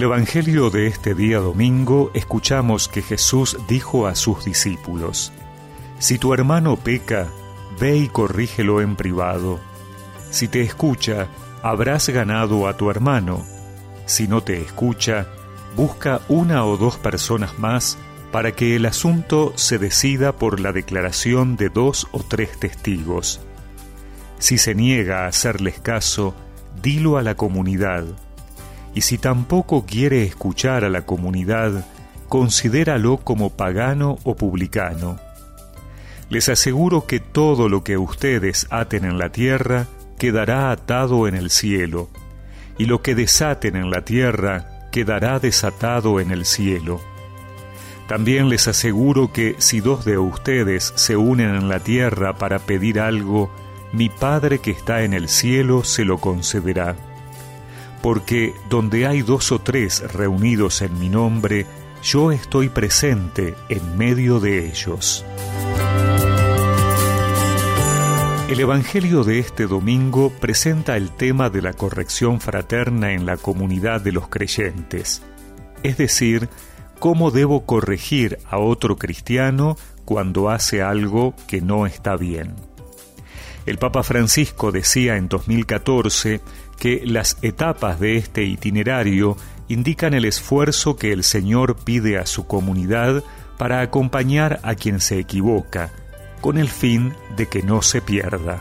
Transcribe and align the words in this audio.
El 0.00 0.04
Evangelio 0.04 0.70
de 0.70 0.86
este 0.86 1.14
día 1.14 1.40
domingo 1.40 2.10
escuchamos 2.14 2.88
que 2.88 3.02
Jesús 3.02 3.58
dijo 3.68 4.06
a 4.06 4.14
sus 4.14 4.46
discípulos, 4.46 5.30
Si 5.98 6.16
tu 6.18 6.32
hermano 6.32 6.78
peca, 6.78 7.28
ve 7.78 7.98
y 7.98 8.08
corrígelo 8.08 8.80
en 8.80 8.96
privado. 8.96 9.60
Si 10.30 10.48
te 10.48 10.62
escucha, 10.62 11.28
habrás 11.62 12.08
ganado 12.08 12.66
a 12.66 12.78
tu 12.78 12.90
hermano. 12.90 13.44
Si 14.06 14.26
no 14.26 14.42
te 14.42 14.62
escucha, 14.62 15.26
busca 15.76 16.22
una 16.28 16.64
o 16.64 16.78
dos 16.78 16.96
personas 16.96 17.58
más 17.58 17.98
para 18.32 18.52
que 18.52 18.76
el 18.76 18.86
asunto 18.86 19.52
se 19.56 19.76
decida 19.76 20.34
por 20.34 20.60
la 20.60 20.72
declaración 20.72 21.56
de 21.56 21.68
dos 21.68 22.08
o 22.12 22.22
tres 22.22 22.58
testigos. 22.58 23.42
Si 24.38 24.56
se 24.56 24.74
niega 24.74 25.24
a 25.24 25.26
hacerles 25.26 25.78
caso, 25.78 26.34
dilo 26.80 27.18
a 27.18 27.22
la 27.22 27.34
comunidad. 27.34 28.06
Y 28.94 29.02
si 29.02 29.18
tampoco 29.18 29.86
quiere 29.86 30.24
escuchar 30.24 30.84
a 30.84 30.90
la 30.90 31.02
comunidad, 31.02 31.86
considéralo 32.28 33.18
como 33.18 33.50
pagano 33.50 34.18
o 34.24 34.36
publicano. 34.36 35.18
Les 36.28 36.48
aseguro 36.48 37.06
que 37.06 37.18
todo 37.18 37.68
lo 37.68 37.82
que 37.82 37.98
ustedes 37.98 38.66
aten 38.70 39.04
en 39.04 39.18
la 39.18 39.30
tierra 39.30 39.86
quedará 40.16 40.70
atado 40.70 41.26
en 41.26 41.34
el 41.34 41.50
cielo, 41.50 42.08
y 42.78 42.84
lo 42.84 43.02
que 43.02 43.14
desaten 43.14 43.74
en 43.74 43.90
la 43.90 44.04
tierra 44.04 44.88
quedará 44.92 45.38
desatado 45.38 46.20
en 46.20 46.30
el 46.30 46.44
cielo. 46.44 47.00
También 48.06 48.48
les 48.48 48.68
aseguro 48.68 49.32
que 49.32 49.54
si 49.58 49.80
dos 49.80 50.04
de 50.04 50.18
ustedes 50.18 50.92
se 50.96 51.16
unen 51.16 51.54
en 51.54 51.68
la 51.68 51.80
tierra 51.80 52.36
para 52.36 52.58
pedir 52.58 53.00
algo, 53.00 53.50
mi 53.92 54.08
Padre 54.08 54.58
que 54.58 54.72
está 54.72 55.02
en 55.02 55.14
el 55.14 55.28
cielo 55.28 55.84
se 55.84 56.04
lo 56.04 56.18
concederá. 56.18 56.96
Porque 58.02 58.54
donde 58.68 59.06
hay 59.06 59.22
dos 59.22 59.52
o 59.52 59.58
tres 59.58 60.00
reunidos 60.12 60.82
en 60.82 60.98
mi 60.98 61.08
nombre, 61.08 61.66
yo 62.02 62.32
estoy 62.32 62.68
presente 62.68 63.54
en 63.68 63.98
medio 63.98 64.40
de 64.40 64.66
ellos. 64.68 65.24
El 68.48 68.58
Evangelio 68.58 69.22
de 69.22 69.38
este 69.38 69.68
domingo 69.68 70.30
presenta 70.40 70.96
el 70.96 71.10
tema 71.10 71.50
de 71.50 71.62
la 71.62 71.72
corrección 71.72 72.40
fraterna 72.40 73.12
en 73.12 73.24
la 73.24 73.36
comunidad 73.36 74.00
de 74.00 74.10
los 74.10 74.28
creyentes, 74.28 75.22
es 75.84 75.96
decir, 75.96 76.48
cómo 76.98 77.30
debo 77.30 77.64
corregir 77.64 78.38
a 78.48 78.58
otro 78.58 78.96
cristiano 78.96 79.76
cuando 80.04 80.50
hace 80.50 80.82
algo 80.82 81.34
que 81.46 81.60
no 81.60 81.86
está 81.86 82.16
bien. 82.16 82.56
El 83.66 83.78
Papa 83.78 84.02
Francisco 84.02 84.72
decía 84.72 85.16
en 85.16 85.28
2014 85.28 86.40
que 86.80 87.02
las 87.04 87.38
etapas 87.42 88.00
de 88.00 88.16
este 88.16 88.42
itinerario 88.42 89.36
indican 89.68 90.12
el 90.14 90.24
esfuerzo 90.24 90.96
que 90.96 91.12
el 91.12 91.22
Señor 91.22 91.76
pide 91.76 92.18
a 92.18 92.26
su 92.26 92.48
comunidad 92.48 93.22
para 93.56 93.80
acompañar 93.82 94.58
a 94.64 94.74
quien 94.74 94.98
se 94.98 95.20
equivoca, 95.20 95.92
con 96.40 96.58
el 96.58 96.68
fin 96.68 97.14
de 97.36 97.46
que 97.46 97.62
no 97.62 97.82
se 97.82 98.00
pierda. 98.00 98.58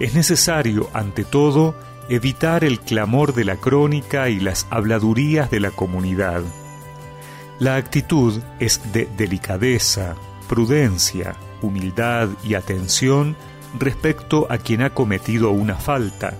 Es 0.00 0.14
necesario, 0.14 0.90
ante 0.92 1.22
todo, 1.22 1.76
evitar 2.08 2.64
el 2.64 2.80
clamor 2.80 3.32
de 3.34 3.44
la 3.44 3.54
crónica 3.54 4.28
y 4.28 4.40
las 4.40 4.66
habladurías 4.70 5.48
de 5.52 5.60
la 5.60 5.70
comunidad 5.70 6.42
la 7.60 7.76
actitud 7.76 8.42
es 8.58 8.80
de 8.92 9.08
delicadeza, 9.16 10.16
prudencia, 10.48 11.36
humildad 11.62 12.28
y 12.42 12.54
atención 12.54 13.36
respecto 13.78 14.48
a 14.50 14.58
quien 14.58 14.82
ha 14.82 14.90
cometido 14.90 15.50
una 15.50 15.76
falta, 15.76 16.34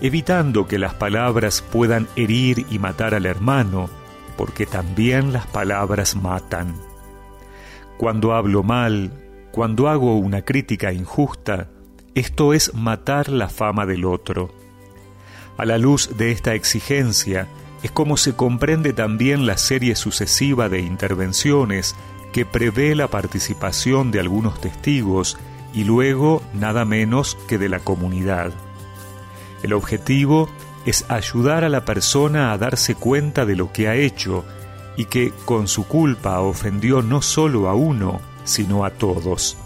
evitando 0.00 0.66
que 0.66 0.78
las 0.78 0.94
palabras 0.94 1.62
puedan 1.62 2.08
herir 2.16 2.66
y 2.70 2.78
matar 2.78 3.14
al 3.14 3.26
hermano, 3.26 3.90
porque 4.36 4.66
también 4.66 5.32
las 5.32 5.46
palabras 5.46 6.16
matan. 6.16 6.74
Cuando 7.98 8.32
hablo 8.34 8.62
mal, 8.62 9.12
cuando 9.52 9.88
hago 9.88 10.16
una 10.16 10.42
crítica 10.42 10.92
injusta, 10.92 11.68
esto 12.14 12.54
es 12.54 12.74
matar 12.74 13.28
la 13.28 13.48
fama 13.48 13.84
del 13.86 14.04
otro. 14.04 14.50
A 15.58 15.64
la 15.64 15.76
luz 15.76 16.16
de 16.16 16.32
esta 16.32 16.54
exigencia, 16.54 17.46
es 17.82 17.90
como 17.90 18.16
se 18.16 18.34
comprende 18.34 18.92
también 18.92 19.46
la 19.46 19.56
serie 19.56 19.94
sucesiva 19.96 20.68
de 20.68 20.80
intervenciones 20.80 21.94
que 22.32 22.46
prevé 22.46 22.94
la 22.94 23.08
participación 23.08 24.10
de 24.10 24.20
algunos 24.20 24.60
testigos 24.60 25.38
y 25.74 25.84
luego 25.84 26.42
nada 26.54 26.84
menos 26.84 27.36
que 27.48 27.58
de 27.58 27.68
la 27.68 27.80
comunidad. 27.80 28.52
El 29.62 29.72
objetivo 29.72 30.48
es 30.86 31.04
ayudar 31.08 31.64
a 31.64 31.68
la 31.68 31.84
persona 31.84 32.52
a 32.52 32.58
darse 32.58 32.94
cuenta 32.94 33.44
de 33.44 33.56
lo 33.56 33.72
que 33.72 33.88
ha 33.88 33.94
hecho 33.94 34.44
y 34.96 35.04
que 35.06 35.32
con 35.44 35.68
su 35.68 35.86
culpa 35.86 36.40
ofendió 36.40 37.02
no 37.02 37.22
solo 37.22 37.68
a 37.68 37.74
uno, 37.74 38.20
sino 38.44 38.84
a 38.84 38.90
todos. 38.90 39.56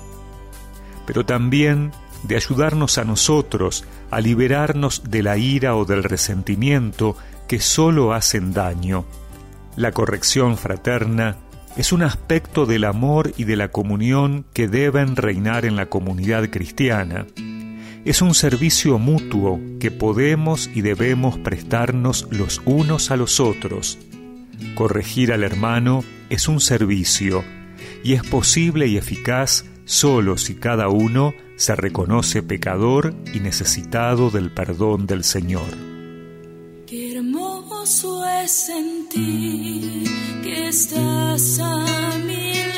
Pero 1.06 1.24
también 1.24 1.92
de 2.24 2.36
ayudarnos 2.36 2.98
a 2.98 3.04
nosotros 3.04 3.84
a 4.10 4.20
liberarnos 4.20 5.02
de 5.10 5.22
la 5.22 5.36
ira 5.36 5.76
o 5.76 5.84
del 5.84 6.02
resentimiento 6.02 7.16
que 7.46 7.60
solo 7.60 8.12
hacen 8.12 8.52
daño. 8.52 9.04
La 9.76 9.92
corrección 9.92 10.56
fraterna 10.56 11.36
es 11.76 11.92
un 11.92 12.02
aspecto 12.02 12.66
del 12.66 12.84
amor 12.84 13.32
y 13.36 13.44
de 13.44 13.56
la 13.56 13.68
comunión 13.68 14.46
que 14.52 14.68
deben 14.68 15.16
reinar 15.16 15.64
en 15.64 15.76
la 15.76 15.86
comunidad 15.86 16.48
cristiana. 16.48 17.26
Es 18.04 18.20
un 18.20 18.34
servicio 18.34 18.98
mutuo 18.98 19.58
que 19.80 19.90
podemos 19.90 20.68
y 20.74 20.82
debemos 20.82 21.38
prestarnos 21.38 22.28
los 22.30 22.60
unos 22.66 23.10
a 23.10 23.16
los 23.16 23.40
otros. 23.40 23.98
Corregir 24.74 25.32
al 25.32 25.42
hermano 25.42 26.04
es 26.28 26.46
un 26.46 26.60
servicio 26.60 27.42
y 28.02 28.12
es 28.12 28.22
posible 28.22 28.88
y 28.88 28.98
eficaz 28.98 29.64
solo 29.86 30.36
si 30.36 30.54
cada 30.54 30.88
uno 30.88 31.32
se 31.56 31.74
reconoce 31.76 32.42
pecador 32.42 33.14
y 33.32 33.40
necesitado 33.40 34.30
del 34.30 34.50
perdón 34.50 35.06
del 35.06 35.24
Señor. 35.24 35.70
Qué 36.86 37.16
hermoso 37.16 38.22
es 38.42 38.50
sentir 38.50 40.04
que 40.42 40.68
estás 40.68 41.58
a 41.58 42.18
mi 42.26 42.73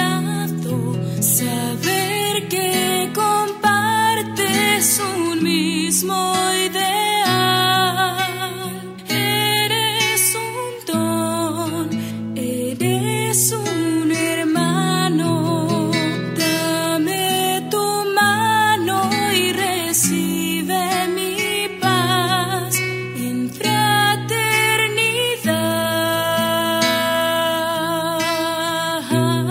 Fraternidad, 29.09 29.47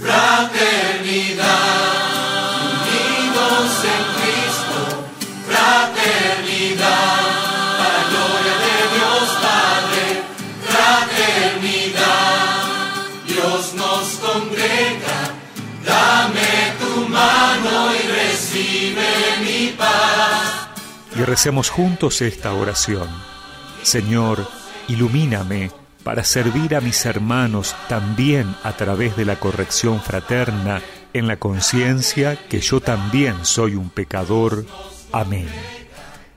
fraternidad, 0.00 1.50
unidos 2.80 3.72
en 3.84 4.02
Cristo, 4.16 4.78
fraternidad, 5.46 7.20
la 7.80 7.96
gloria 8.10 8.54
de 8.64 8.76
Dios 8.94 9.26
Padre, 9.44 10.04
fraternidad, 10.68 12.14
Dios 13.26 13.62
nos 13.74 14.04
congrega, 14.26 15.18
dame 15.84 16.52
tu 16.80 16.92
mano 17.08 17.74
y 17.94 17.96
recibe 18.08 19.08
mi 19.42 19.60
paz 19.76 20.03
y 21.16 21.22
recemos 21.22 21.70
juntos 21.70 22.20
esta 22.22 22.52
oración. 22.52 23.08
Señor, 23.82 24.48
ilumíname 24.88 25.70
para 26.02 26.24
servir 26.24 26.74
a 26.74 26.80
mis 26.80 27.04
hermanos 27.06 27.74
también 27.88 28.54
a 28.62 28.72
través 28.72 29.16
de 29.16 29.24
la 29.24 29.36
corrección 29.36 30.00
fraterna 30.00 30.82
en 31.12 31.26
la 31.26 31.36
conciencia 31.36 32.36
que 32.48 32.60
yo 32.60 32.80
también 32.80 33.44
soy 33.44 33.74
un 33.74 33.88
pecador. 33.88 34.66
Amén. 35.12 35.48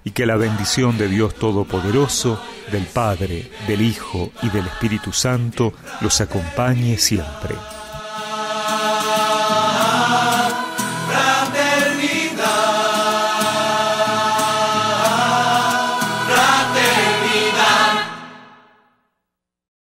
Y 0.04 0.12
que 0.12 0.26
la 0.26 0.38
bendición 0.38 0.98
de 0.98 1.10
Dios 1.10 1.36
Todopoderoso, 1.36 2.42
del 2.72 2.86
Padre, 2.86 3.52
del 3.68 3.82
Hijo 3.82 4.32
y 4.42 4.50
del 4.50 4.68
Espíritu 4.68 5.12
Santo 5.12 5.74
los 6.00 6.22
acompañe 6.22 6.98
siempre. 6.98 7.56